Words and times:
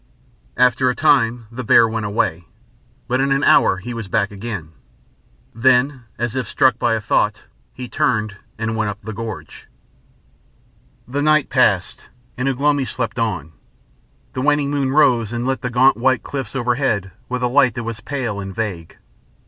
After 0.57 0.89
a 0.89 0.95
time 0.95 1.45
the 1.51 1.63
bear 1.63 1.87
went 1.87 2.07
away, 2.07 2.47
but 3.07 3.21
in 3.21 3.31
an 3.31 3.43
hour 3.43 3.77
he 3.77 3.93
was 3.93 4.07
back 4.07 4.31
again. 4.31 4.71
Then, 5.53 6.05
as 6.17 6.35
if 6.35 6.47
struck 6.47 6.79
by 6.79 6.95
a 6.95 6.99
thought, 6.99 7.43
he 7.71 7.87
turned, 7.87 8.35
and 8.57 8.75
went 8.75 8.89
up 8.89 8.99
the 9.01 9.13
gorge.... 9.13 9.67
The 11.07 11.21
night 11.21 11.49
passed, 11.51 12.09
and 12.35 12.49
Ugh 12.49 12.59
lomi 12.59 12.85
slept 12.85 13.19
on. 13.19 13.51
The 14.33 14.41
waning 14.41 14.71
moon 14.71 14.91
rose 14.91 15.31
and 15.31 15.45
lit 15.45 15.61
the 15.61 15.69
gaunt 15.69 15.97
white 15.97 16.23
cliff 16.23 16.55
overhead 16.55 17.11
with 17.29 17.43
a 17.43 17.47
light 17.47 17.75
that 17.75 17.83
was 17.83 17.99
pale 18.01 18.39
and 18.39 18.55
vague. 18.55 18.97